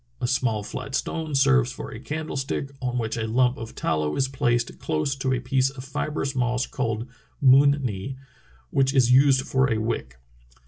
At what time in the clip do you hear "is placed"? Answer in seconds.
4.15-4.79